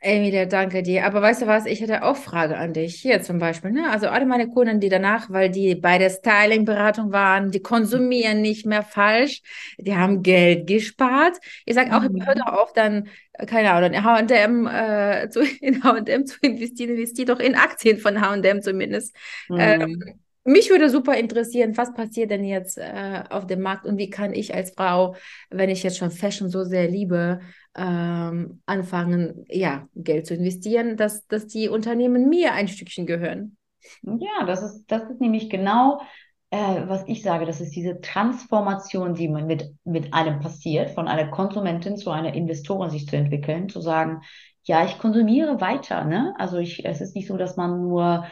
[0.00, 1.06] Emilia, danke dir.
[1.06, 2.96] Aber weißt du was, ich hätte auch Frage an dich.
[3.00, 3.90] Hier zum Beispiel, ne?
[3.90, 8.66] Also alle meine Kunden, die danach, weil die bei der Styling-Beratung waren, die konsumieren nicht
[8.66, 9.40] mehr falsch,
[9.78, 11.38] die haben Geld gespart.
[11.64, 12.18] Ich sage auch, Mhm.
[12.26, 16.90] hör doch auf, dann, äh, keine Ahnung, in H&M, äh, zu, in H&M zu investieren.
[16.90, 19.16] Investier doch in Aktien von H&M zumindest.
[19.56, 20.23] Ähm, Mhm.
[20.44, 24.32] Mich würde super interessieren, was passiert denn jetzt äh, auf dem Markt und wie kann
[24.32, 25.16] ich als Frau,
[25.50, 27.40] wenn ich jetzt schon Fashion so sehr liebe,
[27.76, 33.56] ähm, anfangen, ja, Geld zu investieren, dass, dass die Unternehmen mir ein Stückchen gehören.
[34.02, 36.00] Ja, das ist, das ist nämlich genau
[36.54, 41.08] äh, was ich sage, das ist diese Transformation, die man mit, mit einem passiert, von
[41.08, 44.20] einer Konsumentin zu einer Investorin sich zu entwickeln, zu sagen,
[44.62, 46.32] ja, ich konsumiere weiter, ne?
[46.38, 48.26] Also ich, es ist nicht so, dass man nur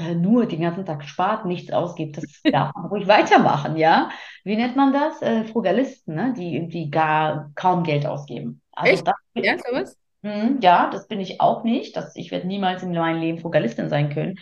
[0.00, 4.10] äh, nur den ganzen Tag spart, nichts ausgibt, das darf man ruhig weitermachen, ja.
[4.44, 5.20] Wie nennt man das?
[5.20, 6.34] Äh, Frugalisten, ne?
[6.36, 8.62] die, die gar kaum Geld ausgeben.
[8.72, 9.06] Also Echt?
[9.06, 9.96] Das, ja, sowas?
[10.22, 11.96] Mh, ja, das bin ich auch nicht.
[11.96, 14.38] Das, ich werde niemals in meinem Leben Frugalistin sein können.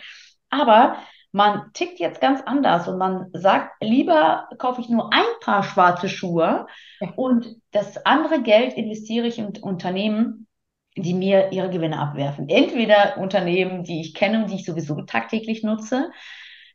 [0.49, 0.97] Aber
[1.31, 6.09] man tickt jetzt ganz anders und man sagt, lieber kaufe ich nur ein paar schwarze
[6.09, 6.65] Schuhe
[7.15, 10.47] und das andere Geld investiere ich in Unternehmen,
[10.95, 12.49] die mir ihre Gewinne abwerfen.
[12.49, 16.11] Entweder Unternehmen, die ich kenne und die ich sowieso tagtäglich nutze.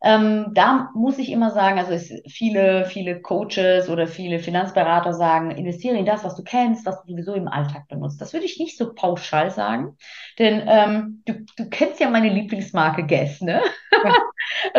[0.03, 5.51] Ähm, da muss ich immer sagen, also es, viele, viele Coaches oder viele Finanzberater sagen,
[5.51, 8.21] investiere in das, was du kennst, was du sowieso im Alltag benutzt.
[8.21, 9.97] Das würde ich nicht so pauschal sagen,
[10.39, 13.63] denn ähm, du, du kennst ja meine Lieblingsmarke Guess, ne?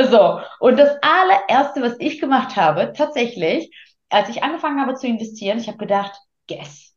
[0.10, 3.72] So, und das allererste, was ich gemacht habe, tatsächlich,
[4.10, 6.14] als ich angefangen habe zu investieren, ich habe gedacht,
[6.48, 6.95] Guess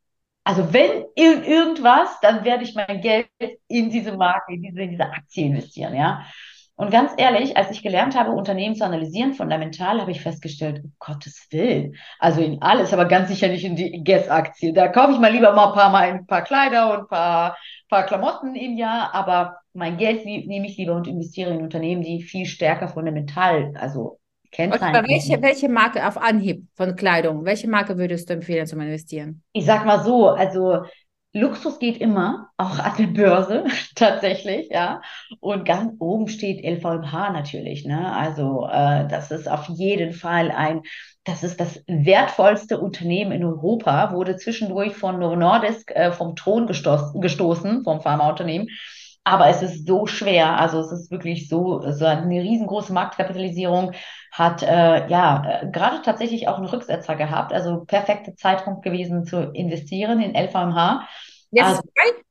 [0.48, 3.28] also wenn in irgendwas, dann werde ich mein Geld
[3.68, 6.24] in diese Marke, in diese, in diese Aktie investieren, ja.
[6.74, 10.94] Und ganz ehrlich, als ich gelernt habe, Unternehmen zu analysieren, fundamental, habe ich festgestellt, um
[11.00, 14.72] Gottes Willen, also in alles, aber ganz sicher nicht in die Guess-Aktie.
[14.72, 17.58] Da kaufe ich mal lieber mal ein paar, mal ein paar Kleider und ein paar,
[17.90, 22.22] paar Klamotten im Jahr, aber mein Geld nehme ich lieber und investiere in Unternehmen, die
[22.22, 24.17] viel stärker fundamental, also
[24.50, 24.96] Kennzeichen.
[24.96, 29.42] Okay, welche, welche Marke auf Anhieb von Kleidung, welche Marke würdest du empfehlen zum Investieren?
[29.52, 30.84] Ich sag mal so, also
[31.34, 35.02] Luxus geht immer, auch an der Börse tatsächlich, ja.
[35.40, 38.12] Und ganz oben steht LVMH natürlich, ne?
[38.14, 40.82] Also äh, das ist auf jeden Fall ein,
[41.24, 46.66] das ist das wertvollste Unternehmen in Europa, wurde zwischendurch von Novo Nordisk äh, vom Thron
[46.66, 48.68] gestoßen, gestoßen, vom Pharmaunternehmen.
[49.28, 53.92] Aber es ist so schwer, also es ist wirklich so, so eine riesengroße Marktkapitalisierung,
[54.32, 59.50] hat äh, ja äh, gerade tatsächlich auch einen Rücksetzer gehabt, also perfekte Zeitpunkt gewesen zu
[59.50, 61.06] investieren in LVMH.
[61.50, 62.24] Jetzt also, ist es vorbei?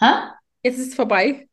[0.00, 0.34] Ha?
[0.62, 1.48] Jetzt ist es vorbei.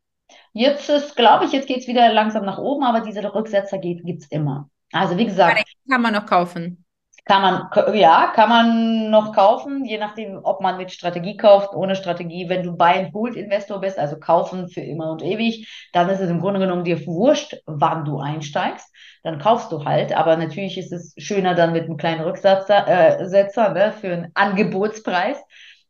[0.52, 4.06] Jetzt ist, glaube ich, jetzt geht es wieder langsam nach oben, aber diese Rücksetzer gibt
[4.06, 4.70] es immer.
[4.92, 5.64] Also wie gesagt.
[5.90, 6.84] Kann man noch kaufen.
[7.26, 11.96] Kann man, ja, kann man noch kaufen, je nachdem, ob man mit Strategie kauft, ohne
[11.96, 12.50] Strategie.
[12.50, 16.60] Wenn du Buy-and-Hold-Investor bist, also kaufen für immer und ewig, dann ist es im Grunde
[16.60, 18.88] genommen dir wurscht, wann du einsteigst.
[19.24, 20.12] Dann kaufst du halt.
[20.16, 25.38] Aber natürlich ist es schöner dann mit einem kleinen Rücksetzer äh, ne, für einen Angebotspreis.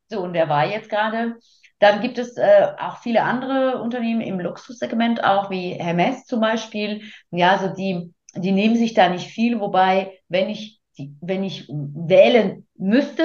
[0.10, 1.36] So, und der war jetzt gerade.
[1.80, 7.04] Dann gibt es äh, auch viele andere Unternehmen im Luxussegment, auch wie Hermes zum Beispiel.
[7.32, 10.79] Ja, also die, die nehmen sich da nicht viel, wobei, wenn ich
[11.22, 13.24] wenn ich wählen müsste,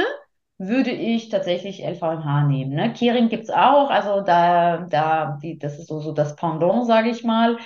[0.59, 2.75] würde ich tatsächlich LVMH nehmen.
[2.75, 2.93] Ne?
[2.93, 7.11] Kering gibt es auch, also da, da, die, das ist so, so das Pendant, sage
[7.11, 7.59] ich mal.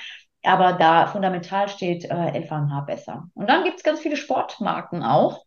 [0.43, 3.25] Aber da fundamental steht äh, LVMH besser.
[3.35, 5.45] Und dann gibt es ganz viele Sportmarken auch,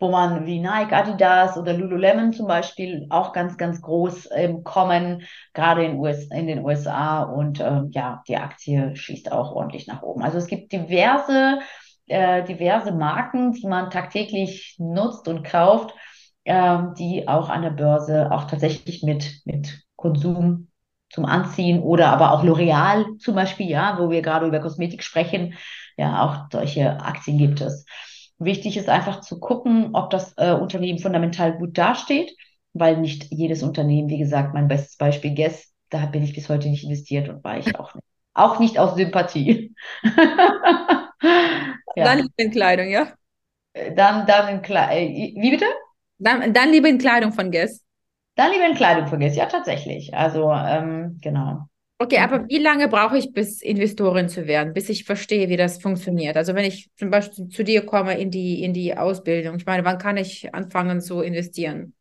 [0.00, 5.22] wo man wie Nike, Adidas oder Lululemon zum Beispiel auch ganz, ganz groß ähm, kommen,
[5.54, 7.22] gerade in, US, in den USA.
[7.22, 10.22] Und ähm, ja, die Aktie schießt auch ordentlich nach oben.
[10.22, 11.58] Also es gibt diverse
[12.08, 15.94] äh, diverse Marken, die man tagtäglich nutzt und kauft,
[16.44, 20.68] äh, die auch an der Börse auch tatsächlich mit, mit Konsum
[21.10, 25.54] zum Anziehen oder aber auch L'Oreal zum Beispiel, ja, wo wir gerade über Kosmetik sprechen,
[25.96, 27.86] ja, auch solche Aktien gibt es.
[28.38, 32.30] Wichtig ist einfach zu gucken, ob das äh, Unternehmen fundamental gut dasteht,
[32.72, 36.68] weil nicht jedes Unternehmen, wie gesagt, mein bestes Beispiel Guess, da bin ich bis heute
[36.68, 38.04] nicht investiert und war ich auch nicht.
[38.34, 39.74] Auch nicht aus Sympathie.
[41.22, 42.04] Ja.
[42.04, 43.12] Dann lieber in Kleidung, ja?
[43.72, 44.96] Äh, dann, dann in Kleidung.
[44.96, 45.66] Äh, wie bitte?
[46.18, 47.84] Dann, dann lieber in Kleidung von Guess.
[48.36, 50.14] Dann lieber in Kleidung von Guess, ja, tatsächlich.
[50.14, 51.68] Also, ähm, genau.
[52.00, 55.82] Okay, aber wie lange brauche ich, bis Investorin zu werden, bis ich verstehe, wie das
[55.82, 56.36] funktioniert?
[56.36, 59.84] Also wenn ich zum Beispiel zu dir komme in die, in die Ausbildung, ich meine,
[59.84, 61.94] wann kann ich anfangen zu investieren?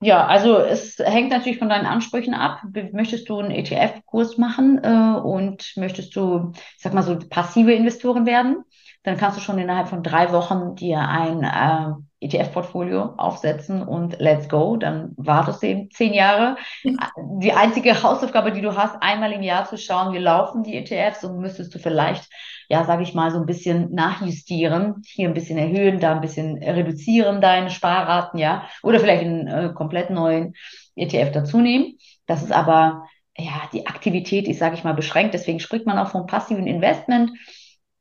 [0.00, 2.60] Ja, also es hängt natürlich von deinen Ansprüchen ab.
[2.92, 8.26] Möchtest du einen ETF-Kurs machen äh, und möchtest du, ich sag mal so, passive Investoren
[8.26, 8.64] werden?
[9.06, 14.48] dann kannst du schon innerhalb von drei Wochen dir ein äh, ETF-Portfolio aufsetzen und let's
[14.48, 14.76] go.
[14.76, 16.56] Dann wartest du eben zehn Jahre.
[17.40, 21.22] Die einzige Hausaufgabe, die du hast, einmal im Jahr zu schauen, wie laufen die ETFs
[21.22, 22.28] und müsstest du vielleicht,
[22.68, 26.62] ja, sage ich mal, so ein bisschen nachjustieren, hier ein bisschen erhöhen, da ein bisschen
[26.62, 30.54] reduzieren deine Sparraten, ja, oder vielleicht einen äh, komplett neuen
[30.96, 31.98] ETF dazu nehmen.
[32.26, 33.04] Das ist aber
[33.38, 35.34] ja, die Aktivität ist, sage ich mal, beschränkt.
[35.34, 37.32] Deswegen spricht man auch vom passiven Investment.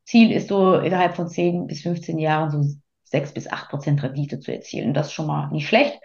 [0.06, 2.64] Ziel ist so innerhalb von 10 bis 15 Jahren so
[3.06, 4.94] 6 bis 8 Prozent Rendite zu erzielen.
[4.94, 6.00] Das ist schon mal nicht schlecht.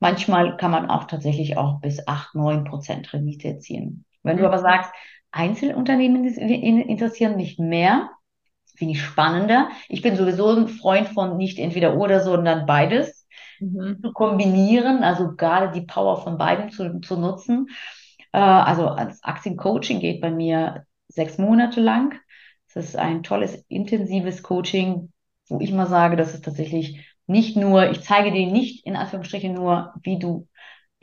[0.00, 4.04] Manchmal kann man auch tatsächlich auch bis 8, 9 Prozent Rendite erzielen.
[4.22, 4.40] Wenn mhm.
[4.40, 4.92] du aber sagst,
[5.34, 8.10] Einzelunternehmen interessieren mich mehr,
[8.76, 9.70] finde ich spannender.
[9.88, 13.26] Ich bin sowieso ein Freund von nicht entweder oder, sondern beides
[13.60, 14.02] Mhm.
[14.02, 17.68] zu kombinieren, also gerade die Power von beiden zu, zu nutzen.
[18.32, 22.14] Äh, also als Aktiencoaching geht bei mir sechs Monate lang.
[22.74, 25.12] Das ist ein tolles, intensives Coaching,
[25.48, 29.54] wo ich mal sage, das ist tatsächlich nicht nur, ich zeige dir nicht in Anführungsstrichen
[29.54, 30.48] nur, wie du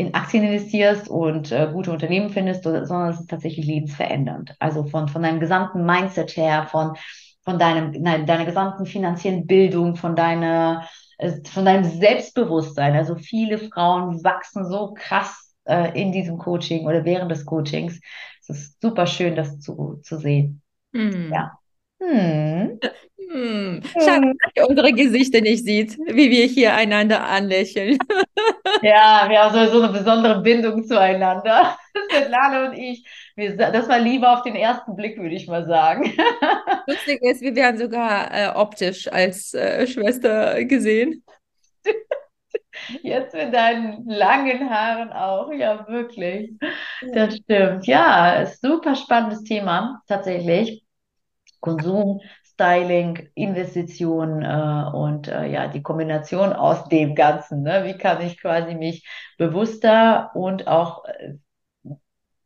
[0.02, 4.56] in Aktien investierst und äh, gute Unternehmen findest, sondern es ist tatsächlich lebensverändernd.
[4.58, 6.96] Also von, von deinem gesamten Mindset her, von,
[7.44, 10.88] von deinem, nein, deiner gesamten finanziellen Bildung, von deiner,
[11.20, 12.96] äh, von deinem Selbstbewusstsein.
[12.96, 18.00] Also viele Frauen wachsen so krass äh, in diesem Coaching oder während des Coachings.
[18.42, 20.64] Es ist super schön, das zu, zu sehen.
[20.94, 21.32] Hm.
[21.32, 21.52] Ja.
[22.02, 22.80] Hm.
[23.32, 23.82] Hm.
[24.00, 24.38] Schade, Hm.
[24.44, 28.00] dass ihr unsere Gesichter nicht sieht, wie wir hier einander anlächeln.
[28.82, 31.78] Ja, wir haben so, so eine besondere Bindung zueinander.
[32.12, 33.06] Svetlana und ich.
[33.36, 36.14] Wir, das war Liebe auf den ersten Blick, würde ich mal sagen.
[36.88, 41.24] Lustig ist, wir werden sogar äh, optisch als äh, Schwester gesehen.
[43.02, 45.52] Jetzt mit deinen langen Haaren auch.
[45.52, 46.52] Ja, wirklich.
[47.14, 47.86] Das stimmt.
[47.86, 50.84] Ja, super spannendes Thema, tatsächlich.
[51.60, 52.20] Konsum,
[52.62, 57.64] Styling, Investition äh, und äh, ja, die Kombination aus dem Ganzen.
[57.64, 57.86] Ne?
[57.86, 59.08] Wie kann ich quasi mich
[59.40, 61.34] bewusster und auch äh,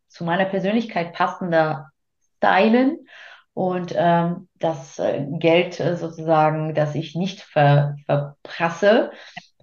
[0.08, 1.90] zu meiner Persönlichkeit passender
[2.38, 3.06] stylen
[3.54, 9.12] und ähm, das äh, Geld äh, sozusagen, das ich nicht ver verprasse,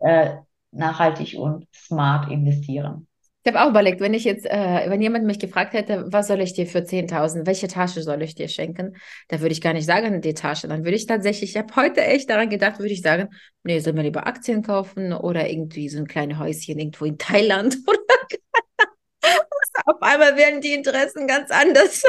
[0.00, 0.36] äh,
[0.70, 3.08] nachhaltig und smart investieren.
[3.44, 6.40] Ich habe auch überlegt, wenn ich jetzt, äh, wenn jemand mich gefragt hätte, was soll
[6.40, 8.96] ich dir für 10.000, welche Tasche soll ich dir schenken,
[9.28, 10.68] da würde ich gar nicht sagen, die Tasche.
[10.68, 13.28] Dann würde ich tatsächlich, ich habe heute echt daran gedacht, würde ich sagen,
[13.64, 17.76] nee, sollen wir lieber Aktien kaufen oder irgendwie so ein kleines Häuschen irgendwo in Thailand
[17.86, 17.98] oder
[19.86, 22.02] auf einmal werden die Interessen ganz anders.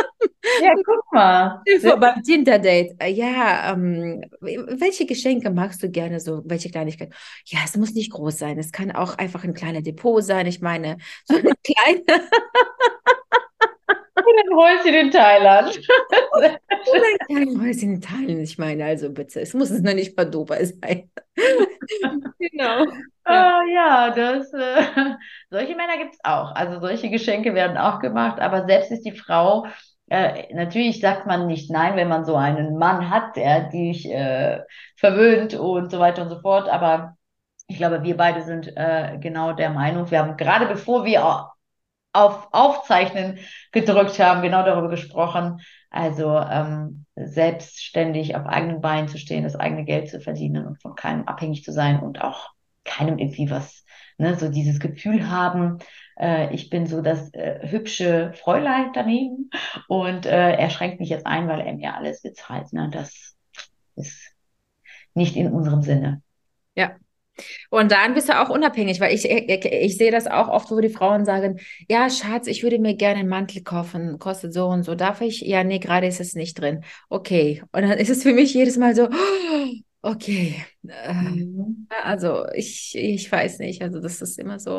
[0.61, 1.61] Ja, guck mal.
[1.99, 2.95] Beim Tinder-Date.
[3.07, 6.41] Ja, ähm, welche Geschenke magst du gerne so?
[6.45, 7.13] Welche Kleinigkeit?
[7.45, 8.57] Ja, es muss nicht groß sein.
[8.59, 10.45] Es kann auch einfach ein kleiner Depot sein.
[10.47, 12.23] Ich meine, so eine kleine,
[14.15, 15.79] Ein Häuschen in Thailand.
[16.37, 18.39] oder ein kleines Häuschen in Teilen.
[18.41, 21.09] Ich meine, also bitte, es muss noch nicht Padoba sein.
[22.39, 22.85] Genau.
[23.27, 23.53] Ja.
[23.55, 24.83] Ah, ja, das, äh,
[25.49, 26.53] solche Männer gibt es auch.
[26.55, 29.65] Also solche Geschenke werden auch gemacht, aber selbst ist die Frau,
[30.09, 34.59] äh, natürlich sagt man nicht nein, wenn man so einen Mann hat, der dich äh,
[34.97, 36.67] verwöhnt und so weiter und so fort.
[36.69, 37.15] Aber
[37.67, 40.11] ich glaube, wir beide sind äh, genau der Meinung.
[40.11, 41.49] Wir haben gerade bevor wir au-
[42.13, 43.39] auf Aufzeichnen
[43.73, 45.61] gedrückt haben, genau darüber gesprochen.
[45.91, 50.95] Also ähm, selbstständig auf eigenen Beinen zu stehen, das eigene Geld zu verdienen und von
[50.95, 52.51] keinem abhängig zu sein und auch
[52.83, 53.85] keinem irgendwie was,
[54.17, 55.79] ne, so dieses Gefühl haben,
[56.19, 59.49] äh, ich bin so das äh, hübsche Fräulein daneben
[59.87, 62.71] und äh, er schränkt mich jetzt ein, weil er mir alles bezahlt.
[62.73, 62.89] Ne?
[62.91, 63.35] Das
[63.95, 64.33] ist
[65.13, 66.21] nicht in unserem Sinne.
[66.75, 66.95] Ja.
[67.71, 70.79] Und dann bist du auch unabhängig, weil ich, ich, ich sehe das auch oft, wo
[70.79, 74.83] die Frauen sagen, ja, Schatz, ich würde mir gerne einen Mantel kaufen, kostet so und
[74.83, 74.93] so.
[74.93, 75.41] Darf ich?
[75.41, 76.83] Ja, nee, gerade ist es nicht drin.
[77.09, 77.63] Okay.
[77.71, 79.09] Und dann ist es für mich jedes Mal so,
[80.03, 80.65] okay.
[80.87, 81.87] Äh, Mhm.
[82.03, 83.81] Also ich, ich weiß nicht.
[83.83, 84.71] Also das ist immer so,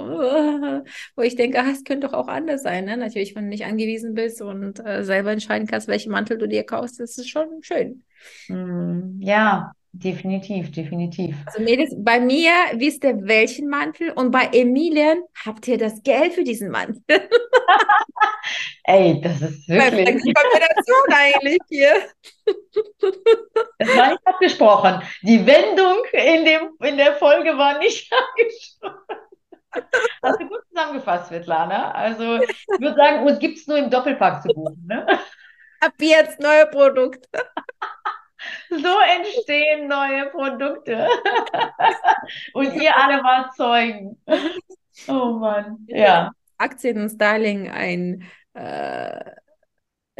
[1.17, 2.85] wo ich denke, ah, es könnte doch auch anders sein.
[2.87, 2.97] Ne?
[2.97, 6.65] Natürlich, wenn du nicht angewiesen bist und äh, selber entscheiden kannst, welchen Mantel du dir
[6.65, 8.05] kaufst, das ist schon schön.
[8.49, 11.37] Mm, Ja, definitiv, definitiv.
[11.47, 16.35] Also Mädels, bei mir wisst ihr welchen Mantel und bei Emilien habt ihr das Geld
[16.35, 17.03] für diesen Mantel.
[18.85, 21.95] Ey, das ist wirklich, Kombination eigentlich hier.
[23.79, 25.03] das war nicht abgesprochen.
[25.23, 29.25] Die Wendung in dem, in der Folge war nicht abgesprochen.
[30.23, 31.93] Hast du gut zusammengefasst, Svetlana.
[31.93, 34.87] Also, ich würde sagen, uns gibt es nur im Doppelpack zu buchen.
[34.87, 35.07] Ne?
[35.81, 37.29] Ab jetzt neue Produkte.
[38.71, 38.77] So
[39.17, 41.07] entstehen neue Produkte.
[42.55, 44.19] Und ihr alle wart Zeugen.
[45.09, 45.79] Oh Mann.
[45.87, 46.33] Ja.
[46.59, 48.23] Aktien und Styling ein
[48.55, 49.35] äh,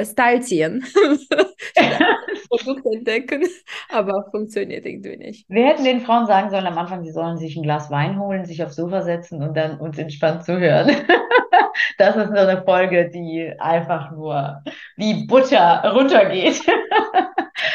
[0.01, 0.85] Styleziehen.
[2.49, 3.45] Produkt entdecken,
[3.89, 5.47] aber funktioniert irgendwie nicht.
[5.49, 8.45] Wir hätten den Frauen sagen sollen am Anfang, sie sollen sich ein Glas Wein holen,
[8.45, 10.91] sich aufs Sofa setzen und dann uns entspannt zuhören.
[11.99, 14.63] Das ist so eine Folge, die einfach nur
[14.97, 16.63] wie Butter runtergeht.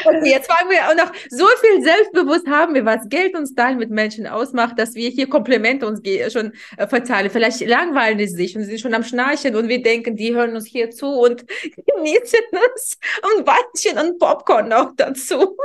[0.06, 3.76] Und jetzt fangen wir auch noch so viel selbstbewusst haben wir, was Geld und Style
[3.76, 6.00] mit Menschen ausmacht, dass wir hier Komplimente uns
[6.32, 7.30] schon äh, verteilen.
[7.30, 10.66] Vielleicht langweilen die sich und sind schon am Schnarchen und wir denken, die hören uns
[10.66, 11.44] hier zu und
[11.96, 12.40] genießen
[12.74, 15.56] es und Weinchen und Popcorn noch dazu.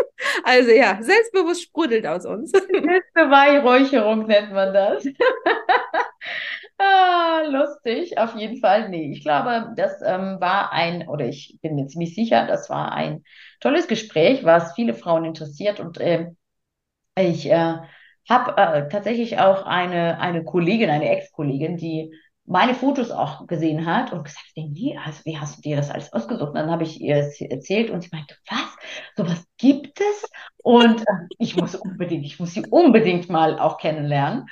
[0.43, 2.51] Also ja, selbstbewusst sprudelt aus uns.
[3.13, 5.05] Beweihräucherung nennt man das.
[6.77, 8.89] Ah, lustig, auf jeden Fall.
[8.89, 12.91] Nee, ich glaube, das ähm, war ein, oder ich bin mir ziemlich sicher, das war
[12.91, 13.23] ein
[13.65, 15.79] tolles Gespräch, was viele Frauen interessiert.
[15.79, 16.27] Und äh,
[17.17, 17.77] ich äh,
[18.29, 22.13] habe äh, tatsächlich auch eine, eine Kollegin, eine Ex-Kollegin, die
[22.47, 26.13] meine Fotos auch gesehen hat und gesagt, nee, also wie hast du dir das alles
[26.13, 26.49] ausgesucht?
[26.49, 28.77] Und dann habe ich ihr erzählt und sie meinte, was?
[29.17, 30.29] Sowas gibt es?
[30.57, 34.45] Und äh, ich muss unbedingt, ich muss sie unbedingt mal auch kennenlernen.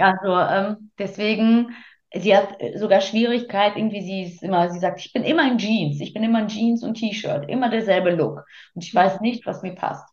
[0.00, 1.76] Also ähm, deswegen,
[2.20, 6.00] sie hat sogar Schwierigkeit, irgendwie sie ist immer, sie sagt, ich bin immer in Jeans,
[6.00, 8.44] ich bin immer in Jeans und T-Shirt, immer derselbe Look.
[8.74, 10.08] Und ich weiß nicht, was mir passt.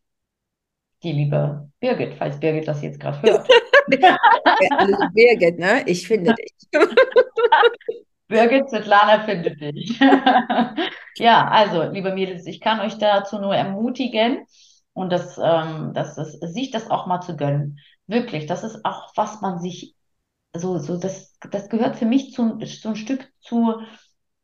[1.04, 3.48] Die liebe Birgit, falls Birgit das jetzt gerade hört.
[5.14, 5.84] Birgit, ne?
[5.86, 6.54] Ich finde dich.
[8.28, 10.00] Birgit Svetlana findet dich.
[11.18, 14.46] ja, also, liebe Mädels, ich kann euch dazu nur ermutigen
[14.94, 17.80] und das, ähm, das, das, sich das auch mal zu gönnen.
[18.08, 19.96] Wirklich, das ist auch, was man sich
[20.56, 23.82] so, so, das, das gehört für mich zu, so ein Stück zu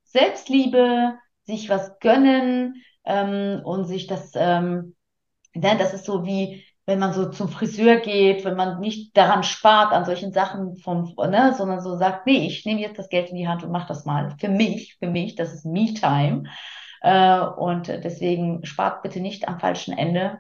[0.04, 4.95] Selbstliebe, sich was gönnen ähm, und sich das, ähm,
[5.54, 9.43] ne, das ist so wie, wenn man so zum Friseur geht, wenn man nicht daran
[9.43, 13.30] spart, an solchen Sachen vom, ne, sondern so sagt, nee, ich nehme jetzt das Geld
[13.30, 14.36] in die Hand und mache das mal.
[14.39, 16.43] Für mich, für mich, das ist Me-Time.
[17.02, 20.39] Äh, und deswegen spart bitte nicht am falschen Ende.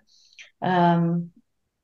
[0.61, 1.33] Ähm,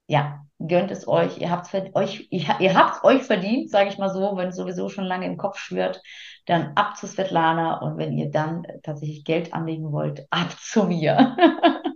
[0.07, 1.37] ja, gönnt es euch.
[1.39, 4.89] Ihr habt es euch, ihr habt euch verdient, sage ich mal so, wenn es sowieso
[4.89, 6.01] schon lange im Kopf schwört,
[6.45, 11.35] dann ab zu Svetlana und wenn ihr dann tatsächlich Geld anlegen wollt, ab zu mir.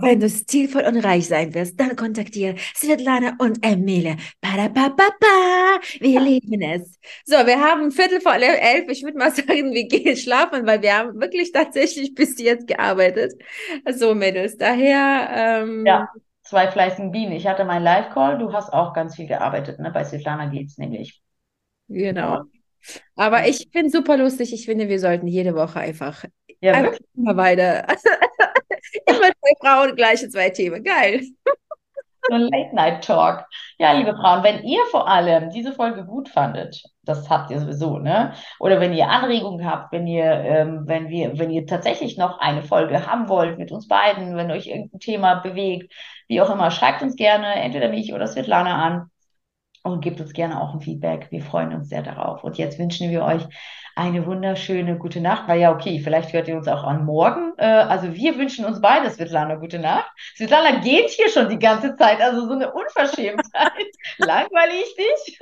[0.00, 4.16] Wenn du stilvoll und reich sein willst, dann kontaktiere Svetlana und Emile.
[4.40, 5.80] Ba-da-ba-ba-ba.
[5.98, 6.96] Wir lieben es.
[7.24, 8.88] So, wir haben Viertel vor elf.
[8.88, 13.32] Ich würde mal sagen, wir gehen schlafen, weil wir haben wirklich tatsächlich bis jetzt gearbeitet.
[13.90, 14.56] So, Mädels.
[14.56, 15.28] Daher.
[15.34, 16.08] Ähm, ja,
[16.52, 17.32] zwei fleißigen Bienen.
[17.32, 18.36] Ich hatte meinen Live-Call.
[18.36, 19.78] Du hast auch ganz viel gearbeitet.
[19.80, 19.90] Ne?
[19.90, 21.22] Bei Svetlana geht es nämlich.
[21.88, 22.42] Genau.
[23.16, 24.52] Aber ich finde super lustig.
[24.52, 26.26] Ich finde, wir sollten jede Woche einfach,
[26.60, 27.86] ja, einfach immer weiter
[29.06, 30.84] Immer zwei Frauen, gleiche zwei Themen.
[30.84, 31.22] Geil.
[32.28, 33.46] So ein Late-Night-Talk.
[33.78, 37.98] Ja, liebe Frauen, wenn ihr vor allem diese Folge gut fandet, das habt ihr sowieso,
[37.98, 38.32] ne?
[38.60, 42.62] Oder wenn ihr Anregungen habt, wenn ihr, ähm, wenn wir, wenn ihr tatsächlich noch eine
[42.62, 45.92] Folge haben wollt mit uns beiden, wenn euch irgendein Thema bewegt,
[46.28, 49.10] wie auch immer, schreibt uns gerne entweder mich oder Svetlana an
[49.82, 51.26] und gebt uns gerne auch ein Feedback.
[51.30, 52.44] Wir freuen uns sehr darauf.
[52.44, 53.42] Und jetzt wünschen wir euch
[53.96, 55.48] eine wunderschöne gute Nacht.
[55.48, 57.52] Weil ja, okay, vielleicht hört ihr uns auch an morgen.
[57.58, 60.10] Äh, also wir wünschen uns beide, Svetlana, gute Nacht.
[60.36, 63.86] Svetlana geht hier schon die ganze Zeit, also so eine Unverschämtheit.
[64.18, 65.38] Langweile ich dich?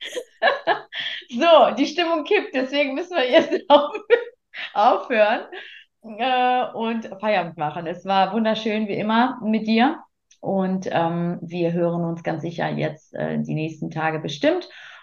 [1.30, 3.52] so, die Stimmung kippt, deswegen müssen wir jetzt
[4.74, 5.46] aufhören
[6.02, 7.86] äh, und Feierabend machen.
[7.86, 10.02] Es war wunderschön wie immer mit dir.
[10.40, 14.68] Und ähm, wir hören uns ganz sicher jetzt äh, die nächsten Tage bestimmt.